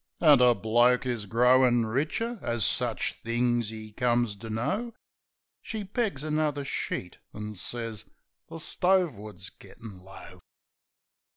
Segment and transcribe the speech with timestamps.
[0.19, 4.95] An' a bloke is growin' richer as sich things 'e comes to know...
[5.61, 8.05] (She pegs another sheet an' sez,
[8.49, 10.41] "The stove wood's gittin' low.")